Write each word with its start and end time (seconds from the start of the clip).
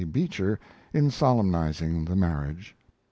Beecher 0.03 0.59
in 0.93 1.11
solemnizing 1.11 2.05
the 2.05 2.15
marriage. 2.15 2.75